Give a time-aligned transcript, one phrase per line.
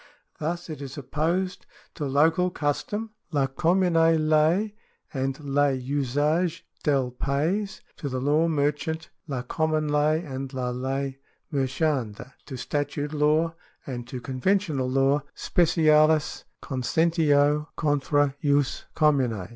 [0.39, 4.73] Thus it is opposed to local custom (la commune ley
[5.13, 10.71] and le umge del pays);^ to the law mer chant [la cojnmune ley and la
[10.71, 11.19] ley
[11.53, 13.53] merchaimde); to statute law;^
[13.85, 19.49] and to conventional law {specialis conventio contra jus commune).